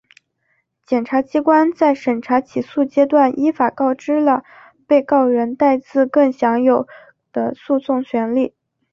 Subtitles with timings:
[0.83, 4.43] 检察机关在审查起诉阶段依法告知了
[4.87, 6.87] 被告人戴自更享有
[7.31, 8.55] 的诉讼权利